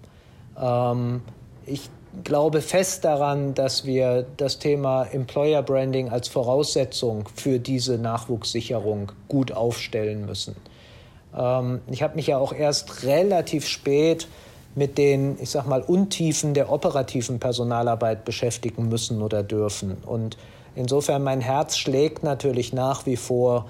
Ähm, 0.59 1.21
ich 1.65 1.89
glaube 2.23 2.61
fest 2.61 3.05
daran, 3.05 3.53
dass 3.53 3.85
wir 3.85 4.25
das 4.37 4.59
Thema 4.59 5.03
Employer 5.03 5.63
Branding 5.63 6.09
als 6.09 6.27
Voraussetzung 6.27 7.29
für 7.35 7.59
diese 7.59 7.97
Nachwuchssicherung 7.97 9.11
gut 9.27 9.51
aufstellen 9.51 10.25
müssen. 10.25 10.55
Ähm, 11.37 11.81
ich 11.89 12.03
habe 12.03 12.15
mich 12.15 12.27
ja 12.27 12.37
auch 12.37 12.53
erst 12.53 13.03
relativ 13.03 13.67
spät 13.67 14.27
mit 14.75 14.97
den, 14.97 15.37
ich 15.41 15.49
sag 15.49 15.65
mal, 15.67 15.81
Untiefen 15.81 16.53
der 16.53 16.71
operativen 16.71 17.39
Personalarbeit 17.39 18.25
beschäftigen 18.25 18.87
müssen 18.89 19.21
oder 19.21 19.43
dürfen. 19.43 19.97
Und 20.05 20.37
insofern 20.75 21.23
mein 21.23 21.41
Herz 21.41 21.77
schlägt 21.77 22.23
natürlich 22.23 22.73
nach 22.73 23.05
wie 23.05 23.17
vor 23.17 23.65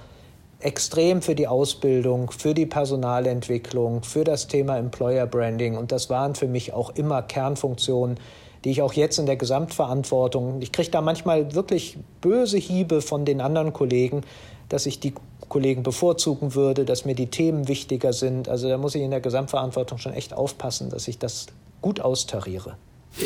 extrem 0.60 1.22
für 1.22 1.36
die 1.36 1.48
Ausbildung, 1.48 2.32
für 2.32 2.53
die 2.53 2.65
Personalentwicklung, 2.65 4.03
für 4.03 4.24
das 4.24 4.48
Thema 4.48 4.77
Employer 4.77 5.25
Branding. 5.25 5.77
Und 5.77 5.91
das 5.91 6.10
waren 6.10 6.36
für 6.36 6.48
mich 6.48 6.74
auch 6.74 6.89
immer 6.91 7.22
Kernfunktionen, 7.22 8.20
die 8.65 8.72
ich 8.72 8.82
auch 8.82 8.94
jetzt 8.94 9.20
in 9.20 9.25
der 9.25 9.38
Gesamtverantwortung, 9.38 10.62
ich 10.62 10.74
kriege 10.74 10.91
da 10.91 11.00
manchmal 11.00 11.53
wirklich 11.56 11.98
böse 12.20 12.58
Hiebe 12.58 13.01
von 13.01 13.24
den 13.24 13.39
anderen 13.39 13.72
Kollegen, 13.72 14.22
dass 14.68 14.86
ich 14.86 15.00
die 15.00 15.13
Kollegen 15.50 15.84
bevorzugen 15.84 16.56
würde, 16.56 16.86
dass 16.86 17.06
mir 17.06 17.15
die 17.15 17.27
Themen 17.27 17.68
wichtiger 17.68 18.13
sind. 18.13 18.48
Also 18.48 18.70
da 18.70 18.77
muss 18.77 18.96
ich 18.96 19.01
in 19.01 19.12
der 19.12 19.20
Gesamtverantwortung 19.20 19.98
schon 19.98 20.13
echt 20.13 20.34
aufpassen, 20.34 20.89
dass 20.89 21.08
ich 21.08 21.18
das 21.18 21.48
gut 21.82 22.00
austariere. 22.00 22.77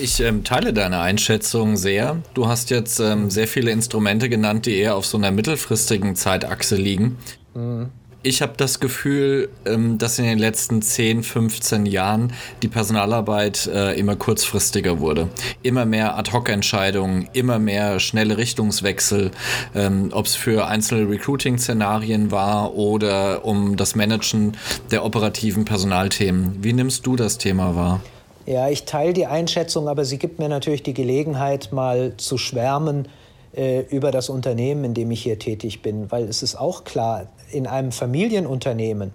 Ich 0.01 0.22
ähm, 0.22 0.44
teile 0.44 0.74
deine 0.74 1.00
Einschätzung 1.01 1.75
sehr. 1.75 2.22
Du 2.34 2.48
hast 2.48 2.70
jetzt 2.70 3.00
ähm, 3.00 3.30
sehr 3.30 3.48
viele 3.48 3.72
Instrumente 3.72 4.30
genannt, 4.30 4.65
die 4.65 4.77
eher 4.77 4.96
auf 4.96 5.06
so 5.06 5.18
einer 5.18 5.32
mittelfristigen 5.32 6.15
Zeitachse 6.15 6.77
liegen. 6.77 7.18
Mhm 7.53 7.92
ich 8.24 8.42
habe 8.42 8.53
das 8.56 8.80
Gefühl, 8.80 9.50
ähm, 9.65 9.98
dass 9.98 10.18
in 10.18 10.25
den 10.25 10.39
letzten 10.39 10.82
10, 10.82 11.24
15 11.24 11.86
Jahren 11.86 12.34
die 12.62 12.70
Personalarbeit 12.70 13.68
äh, 13.68 14.00
immer 14.00 14.15
kurzfristiger 14.15 15.00
wurde. 15.00 15.27
Immer 15.62 15.86
mehr 15.86 16.18
Ad-Hoc-Entscheidungen, 16.18 17.30
immer 17.34 17.60
mehr 17.60 18.00
schnelle 18.00 18.38
Richtungswechsel, 18.38 19.32
ähm, 19.75 20.10
ob 20.13 20.25
es 20.25 20.36
für 20.36 20.68
einzelne 20.68 21.10
Recruiting-Szenarien 21.10 22.32
war 22.32 22.75
oder 22.75 23.44
um 23.44 23.75
das 23.75 23.96
Managen 23.96 24.58
der 24.89 25.03
operativen 25.03 25.65
Personalthemen. 25.65 26.63
Wie 26.63 26.72
nimmst 26.72 27.06
du 27.06 27.18
das 27.18 27.38
Thema 27.38 27.75
wahr? 27.75 28.00
Ja, 28.46 28.70
ich 28.70 28.86
teile 28.86 29.13
die 29.13 29.25
Einschätzung, 29.25 29.88
aber 29.89 30.06
sie 30.06 30.18
gibt 30.18 30.39
mir 30.39 30.50
natürlich 30.50 30.84
die 30.84 30.94
Gelegenheit, 30.94 31.72
mal 31.72 32.13
zu 32.18 32.38
schwärmen 32.38 33.08
äh, 33.53 33.82
über 33.89 34.12
das 34.12 34.30
Unternehmen, 34.30 34.84
in 34.84 34.94
dem 34.94 35.12
ich 35.12 35.24
hier 35.24 35.39
tätig 35.39 35.82
bin, 35.82 36.12
weil 36.12 36.24
es 36.24 36.42
ist 36.42 36.56
auch 36.56 36.84
klar, 36.86 37.27
in 37.53 37.67
einem 37.67 37.91
Familienunternehmen, 37.91 39.13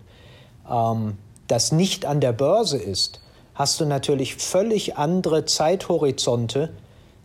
ähm, 0.71 1.19
das 1.47 1.73
nicht 1.73 2.07
an 2.07 2.21
der 2.21 2.33
Börse 2.33 2.79
ist, 2.79 3.21
hast 3.55 3.81
du 3.81 3.87
natürlich 3.87 4.37
völlig 4.37 4.97
andere 4.97 5.45
Zeithorizonte, 5.45 6.71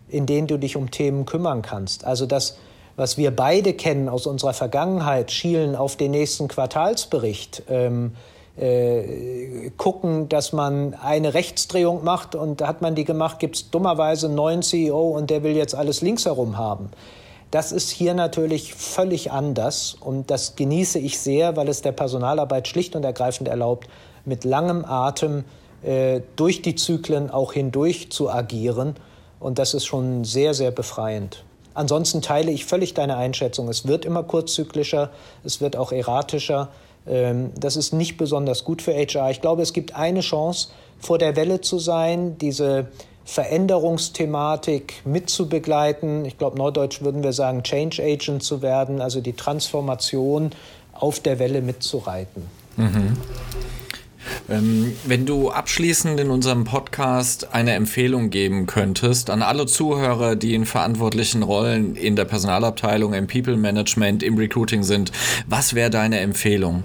in 0.09 0.25
denen 0.25 0.47
du 0.47 0.57
dich 0.57 0.75
um 0.75 0.91
Themen 0.91 1.25
kümmern 1.25 1.61
kannst. 1.61 2.05
Also 2.05 2.25
das, 2.25 2.57
was 2.95 3.17
wir 3.17 3.35
beide 3.35 3.73
kennen 3.73 4.09
aus 4.09 4.25
unserer 4.25 4.53
Vergangenheit, 4.53 5.31
schielen 5.31 5.75
auf 5.75 5.95
den 5.95 6.11
nächsten 6.11 6.47
Quartalsbericht, 6.47 7.63
ähm, 7.69 8.13
äh, 8.55 9.71
gucken, 9.77 10.29
dass 10.29 10.53
man 10.53 10.93
eine 10.93 11.33
Rechtsdrehung 11.33 12.03
macht 12.03 12.35
und 12.35 12.61
hat 12.61 12.81
man 12.81 12.93
die 12.93 13.03
gemacht, 13.03 13.39
gibt 13.39 13.55
es 13.55 13.71
dummerweise 13.71 14.27
einen 14.27 14.35
neuen 14.35 14.61
CEO 14.61 15.09
und 15.09 15.29
der 15.29 15.43
will 15.43 15.55
jetzt 15.55 15.73
alles 15.73 16.01
links 16.01 16.25
herum 16.25 16.57
haben. 16.57 16.89
Das 17.53 17.71
ist 17.71 17.91
hier 17.91 18.15
natürlich 18.15 18.73
völlig 18.73 19.31
anders 19.31 19.95
und 19.99 20.31
das 20.31 20.55
genieße 20.55 20.97
ich 20.97 21.19
sehr, 21.19 21.55
weil 21.55 21.69
es 21.69 21.83
der 21.83 21.91
Personalarbeit 21.91 22.67
schlicht 22.67 22.95
und 22.95 23.03
ergreifend 23.03 23.47
erlaubt, 23.47 23.87
mit 24.25 24.43
langem 24.43 24.83
Atem 24.85 25.43
äh, 25.83 26.21
durch 26.35 26.63
die 26.63 26.73
Zyklen 26.73 27.29
auch 27.29 27.53
hindurch 27.53 28.11
zu 28.11 28.31
agieren. 28.31 28.95
Und 29.39 29.59
das 29.59 29.75
ist 29.75 29.85
schon 29.85 30.23
sehr, 30.23 30.55
sehr 30.55 30.71
befreiend. 30.71 31.43
Ansonsten 31.75 32.23
teile 32.23 32.49
ich 32.49 32.65
völlig 32.65 32.95
deine 32.95 33.17
Einschätzung. 33.17 33.69
Es 33.69 33.87
wird 33.87 34.03
immer 34.03 34.23
kurzzyklischer, 34.23 35.11
es 35.43 35.61
wird 35.61 35.75
auch 35.75 35.91
erratischer. 35.91 36.69
Ähm, 37.05 37.51
das 37.55 37.75
ist 37.75 37.93
nicht 37.93 38.17
besonders 38.17 38.63
gut 38.63 38.81
für 38.81 38.95
HR. 38.95 39.29
Ich 39.29 39.41
glaube, 39.41 39.61
es 39.61 39.73
gibt 39.73 39.95
eine 39.95 40.21
Chance, 40.21 40.69
vor 40.97 41.19
der 41.19 41.35
Welle 41.35 41.61
zu 41.61 41.77
sein, 41.77 42.35
diese 42.39 42.87
Veränderungsthematik 43.25 45.01
mitzubegleiten. 45.05 46.25
Ich 46.25 46.37
glaube, 46.37 46.57
neudeutsch 46.57 47.01
würden 47.01 47.23
wir 47.23 47.33
sagen, 47.33 47.63
Change 47.63 48.03
Agent 48.03 48.43
zu 48.43 48.61
werden, 48.61 49.01
also 49.01 49.21
die 49.21 49.33
Transformation 49.33 50.51
auf 50.93 51.19
der 51.19 51.39
Welle 51.39 51.61
mitzureiten. 51.61 52.43
Mhm. 52.77 53.17
Ähm, 54.49 54.93
wenn 55.05 55.25
du 55.25 55.51
abschließend 55.51 56.19
in 56.19 56.29
unserem 56.29 56.63
Podcast 56.63 57.53
eine 57.53 57.73
Empfehlung 57.73 58.29
geben 58.29 58.65
könntest 58.67 59.29
an 59.29 59.41
alle 59.41 59.65
Zuhörer, 59.65 60.35
die 60.35 60.53
in 60.53 60.65
verantwortlichen 60.65 61.43
Rollen 61.43 61.95
in 61.95 62.15
der 62.15 62.25
Personalabteilung, 62.25 63.13
im 63.13 63.27
People 63.27 63.57
Management, 63.57 64.23
im 64.23 64.37
Recruiting 64.37 64.83
sind, 64.83 65.11
was 65.47 65.73
wäre 65.75 65.89
deine 65.89 66.19
Empfehlung? 66.19 66.83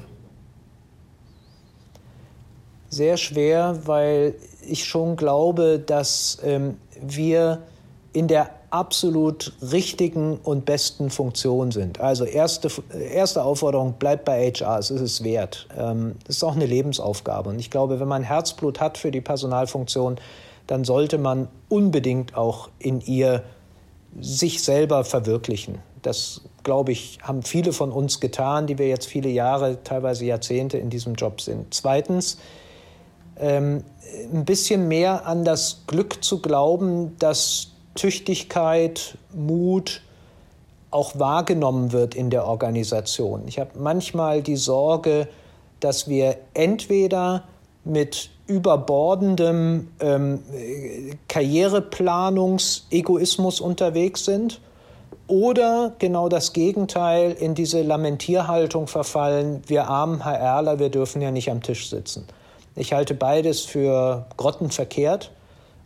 Sehr 2.90 3.16
schwer, 3.16 3.80
weil 3.84 4.34
ich 4.66 4.84
schon 4.84 5.16
glaube, 5.16 5.78
dass 5.78 6.38
ähm, 6.42 6.76
wir 7.00 7.62
in 8.12 8.28
der 8.28 8.50
absolut 8.70 9.52
richtigen 9.62 10.36
und 10.38 10.64
besten 10.64 11.10
Funktion 11.10 11.70
sind. 11.70 12.00
Also 12.00 12.24
erste, 12.24 12.70
erste 12.92 13.42
Aufforderung, 13.42 13.94
bleibt 13.94 14.24
bei 14.24 14.50
HR, 14.50 14.78
es 14.78 14.90
ist 14.90 15.00
es 15.00 15.24
wert. 15.24 15.66
Ähm, 15.76 16.16
das 16.26 16.36
ist 16.36 16.42
auch 16.42 16.56
eine 16.56 16.66
Lebensaufgabe. 16.66 17.50
Und 17.50 17.58
ich 17.58 17.70
glaube, 17.70 18.00
wenn 18.00 18.08
man 18.08 18.22
Herzblut 18.22 18.80
hat 18.80 18.98
für 18.98 19.10
die 19.10 19.20
Personalfunktion, 19.20 20.16
dann 20.66 20.84
sollte 20.84 21.16
man 21.18 21.48
unbedingt 21.68 22.36
auch 22.36 22.68
in 22.78 23.00
ihr 23.00 23.42
sich 24.20 24.62
selber 24.62 25.04
verwirklichen. 25.04 25.78
Das, 26.02 26.42
glaube 26.62 26.92
ich, 26.92 27.18
haben 27.22 27.42
viele 27.42 27.72
von 27.72 27.90
uns 27.90 28.20
getan, 28.20 28.66
die 28.66 28.78
wir 28.78 28.88
jetzt 28.88 29.06
viele 29.06 29.30
Jahre, 29.30 29.82
teilweise 29.82 30.26
Jahrzehnte 30.26 30.78
in 30.78 30.90
diesem 30.90 31.14
Job 31.14 31.40
sind. 31.40 31.72
Zweitens, 31.72 32.38
ähm, 33.38 33.84
ein 34.32 34.44
bisschen 34.44 34.88
mehr 34.88 35.26
an 35.26 35.44
das 35.44 35.82
Glück 35.86 36.24
zu 36.24 36.40
glauben, 36.40 37.16
dass 37.18 37.68
Tüchtigkeit, 37.94 39.16
Mut 39.34 40.02
auch 40.90 41.18
wahrgenommen 41.18 41.92
wird 41.92 42.14
in 42.14 42.30
der 42.30 42.46
Organisation. 42.46 43.42
Ich 43.46 43.58
habe 43.58 43.72
manchmal 43.78 44.40
die 44.42 44.56
Sorge, 44.56 45.28
dass 45.80 46.08
wir 46.08 46.38
entweder 46.54 47.44
mit 47.84 48.30
überbordendem 48.46 49.88
ähm, 50.00 50.42
Karriereplanungsegoismus 51.28 53.60
unterwegs 53.60 54.24
sind 54.24 54.62
oder 55.26 55.92
genau 55.98 56.30
das 56.30 56.54
Gegenteil 56.54 57.32
in 57.32 57.54
diese 57.54 57.82
Lamentierhaltung 57.82 58.86
verfallen, 58.86 59.62
wir 59.66 59.88
armen 59.88 60.24
HRler, 60.24 60.78
wir 60.78 60.88
dürfen 60.88 61.20
ja 61.20 61.30
nicht 61.30 61.50
am 61.50 61.62
Tisch 61.62 61.90
sitzen. 61.90 62.26
Ich 62.78 62.92
halte 62.92 63.14
beides 63.14 63.62
für 63.62 64.26
grottenverkehrt 64.36 65.32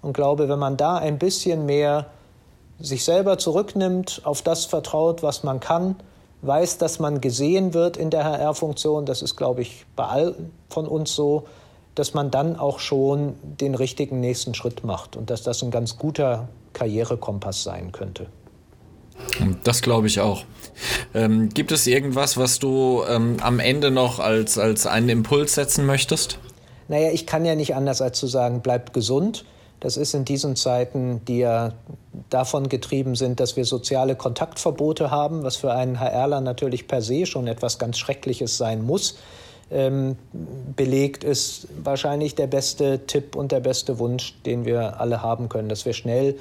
und 0.02 0.12
glaube, 0.12 0.50
wenn 0.50 0.58
man 0.58 0.76
da 0.76 0.96
ein 0.96 1.18
bisschen 1.18 1.64
mehr 1.64 2.06
sich 2.78 3.04
selber 3.04 3.38
zurücknimmt, 3.38 4.20
auf 4.24 4.42
das 4.42 4.66
vertraut, 4.66 5.22
was 5.22 5.42
man 5.42 5.58
kann, 5.58 5.96
weiß, 6.42 6.76
dass 6.78 6.98
man 6.98 7.22
gesehen 7.22 7.72
wird 7.72 7.96
in 7.96 8.10
der 8.10 8.24
HR-Funktion. 8.24 9.06
Das 9.06 9.22
ist, 9.22 9.36
glaube 9.36 9.62
ich, 9.62 9.86
bei 9.96 10.04
allen 10.04 10.52
von 10.68 10.86
uns 10.86 11.14
so, 11.14 11.44
dass 11.94 12.12
man 12.12 12.30
dann 12.30 12.56
auch 12.56 12.78
schon 12.78 13.36
den 13.42 13.74
richtigen 13.74 14.20
nächsten 14.20 14.52
Schritt 14.52 14.84
macht 14.84 15.16
und 15.16 15.30
dass 15.30 15.42
das 15.42 15.62
ein 15.62 15.70
ganz 15.70 15.96
guter 15.96 16.48
Karrierekompass 16.74 17.62
sein 17.62 17.92
könnte. 17.92 18.26
Das 19.64 19.80
glaube 19.82 20.08
ich 20.08 20.20
auch. 20.20 20.44
Ähm, 21.14 21.48
gibt 21.50 21.72
es 21.72 21.86
irgendwas, 21.86 22.36
was 22.36 22.58
du 22.58 23.02
ähm, 23.08 23.36
am 23.40 23.60
Ende 23.60 23.90
noch 23.90 24.18
als, 24.18 24.58
als 24.58 24.86
einen 24.86 25.08
Impuls 25.08 25.54
setzen 25.54 25.86
möchtest? 25.86 26.38
Naja, 26.92 27.10
ich 27.10 27.26
kann 27.26 27.46
ja 27.46 27.54
nicht 27.54 27.74
anders 27.74 28.02
als 28.02 28.18
zu 28.18 28.26
sagen, 28.26 28.60
bleibt 28.60 28.92
gesund. 28.92 29.46
Das 29.80 29.96
ist 29.96 30.12
in 30.12 30.26
diesen 30.26 30.56
Zeiten, 30.56 31.24
die 31.24 31.38
ja 31.38 31.72
davon 32.28 32.68
getrieben 32.68 33.14
sind, 33.14 33.40
dass 33.40 33.56
wir 33.56 33.64
soziale 33.64 34.14
Kontaktverbote 34.14 35.10
haben, 35.10 35.42
was 35.42 35.56
für 35.56 35.72
einen 35.72 35.98
HRler 35.98 36.42
natürlich 36.42 36.88
per 36.88 37.00
se 37.00 37.24
schon 37.24 37.46
etwas 37.46 37.78
ganz 37.78 37.96
Schreckliches 37.96 38.58
sein 38.58 38.84
muss. 38.84 39.16
Ähm, 39.70 40.16
belegt 40.76 41.24
ist 41.24 41.66
wahrscheinlich 41.82 42.34
der 42.34 42.46
beste 42.46 43.06
Tipp 43.06 43.36
und 43.36 43.52
der 43.52 43.60
beste 43.60 43.98
Wunsch, 43.98 44.36
den 44.44 44.66
wir 44.66 45.00
alle 45.00 45.22
haben 45.22 45.48
können, 45.48 45.70
dass 45.70 45.86
wir 45.86 45.94
schnell 45.94 46.38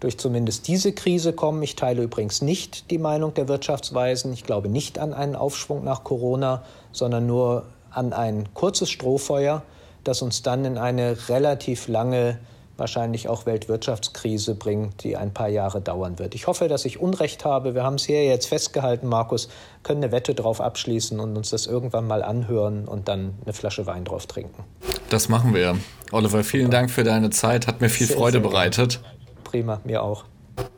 durch 0.00 0.16
zumindest 0.16 0.68
diese 0.68 0.92
Krise 0.92 1.34
kommen. 1.34 1.62
Ich 1.62 1.76
teile 1.76 2.02
übrigens 2.02 2.40
nicht 2.40 2.90
die 2.90 2.96
Meinung 2.96 3.34
der 3.34 3.46
Wirtschaftsweisen. 3.46 4.32
Ich 4.32 4.44
glaube 4.44 4.70
nicht 4.70 4.98
an 4.98 5.12
einen 5.12 5.36
Aufschwung 5.36 5.84
nach 5.84 6.02
Corona, 6.02 6.62
sondern 6.92 7.26
nur 7.26 7.64
an 7.90 8.14
ein 8.14 8.54
kurzes 8.54 8.88
Strohfeuer, 8.88 9.62
das 10.04 10.22
uns 10.22 10.42
dann 10.42 10.64
in 10.64 10.78
eine 10.78 11.28
relativ 11.28 11.88
lange, 11.88 12.38
wahrscheinlich 12.76 13.28
auch 13.28 13.46
Weltwirtschaftskrise 13.46 14.54
bringt, 14.54 15.04
die 15.04 15.16
ein 15.16 15.32
paar 15.32 15.48
Jahre 15.48 15.80
dauern 15.80 16.18
wird. 16.18 16.34
Ich 16.34 16.46
hoffe, 16.46 16.68
dass 16.68 16.84
ich 16.84 17.00
Unrecht 17.00 17.44
habe. 17.44 17.74
Wir 17.74 17.84
haben 17.84 17.94
es 17.94 18.04
hier 18.04 18.24
jetzt 18.24 18.46
festgehalten, 18.46 19.06
Markus, 19.08 19.48
können 19.82 20.02
eine 20.02 20.12
Wette 20.12 20.34
drauf 20.34 20.60
abschließen 20.60 21.20
und 21.20 21.36
uns 21.36 21.50
das 21.50 21.66
irgendwann 21.66 22.06
mal 22.06 22.22
anhören 22.22 22.88
und 22.88 23.08
dann 23.08 23.34
eine 23.44 23.52
Flasche 23.52 23.86
Wein 23.86 24.04
drauf 24.04 24.26
trinken. 24.26 24.64
Das 25.10 25.28
machen 25.28 25.54
wir. 25.54 25.76
Oliver, 26.10 26.42
vielen 26.44 26.70
Dank 26.70 26.90
für 26.90 27.04
deine 27.04 27.30
Zeit. 27.30 27.66
Hat 27.66 27.80
mir 27.80 27.88
viel 27.88 28.06
sehr, 28.06 28.16
Freude 28.16 28.40
sehr 28.40 28.48
bereitet. 28.48 29.00
Prima, 29.44 29.80
mir 29.84 30.02
auch. 30.02 30.24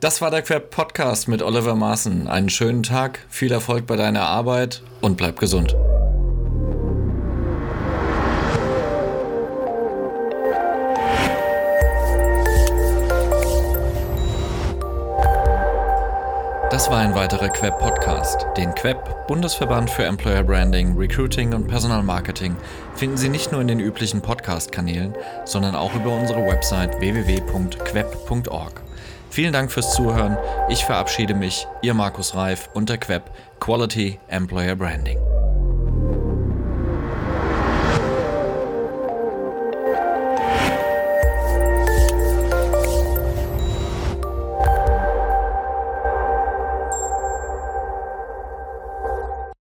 Das 0.01 0.21
war 0.21 0.31
der 0.31 0.43
Queb 0.43 0.71
Podcast 0.71 1.29
mit 1.29 1.43
Oliver 1.43 1.75
Maaßen. 1.75 2.29
Einen 2.29 2.49
schönen 2.49 2.83
Tag, 2.83 3.21
viel 3.29 3.53
Erfolg 3.53 3.87
bei 3.87 3.97
deiner 3.97 4.23
Arbeit 4.23 4.83
und 5.01 5.17
bleib 5.17 5.39
gesund. 5.39 5.75
Das 16.85 16.93
war 16.93 16.99
ein 16.99 17.15
weiterer 17.15 17.49
Queb 17.49 17.79
Podcast. 17.79 18.47
Den 18.59 18.75
Queb, 18.75 18.99
Bundesverband 19.27 19.89
für 19.89 20.05
Employer 20.05 20.45
Branding, 20.45 20.95
Recruiting 20.99 21.55
und 21.55 21.67
Personalmarketing, 21.67 22.55
finden 22.95 23.17
Sie 23.17 23.31
nicht 23.31 23.53
nur 23.53 23.63
in 23.63 23.69
den 23.69 23.81
üblichen 23.81 24.21
Podcast-Kanälen, 24.21 25.15
sondern 25.47 25.77
auch 25.77 25.95
über 25.95 26.15
unsere 26.15 26.47
Website 26.47 27.01
www.queb.org. 27.01 28.83
Vielen 29.31 29.55
Dank 29.55 29.73
fürs 29.73 29.95
Zuhören. 29.95 30.37
Ich 30.69 30.85
verabschiede 30.85 31.33
mich, 31.33 31.67
Ihr 31.81 31.95
Markus 31.95 32.35
Reif 32.35 32.69
und 32.75 32.91
der 32.91 32.99
Queb 32.99 33.31
Quality 33.61 34.21
Employer 34.29 34.77
Branding. 34.77 35.34